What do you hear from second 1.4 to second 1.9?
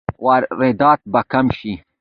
شي؟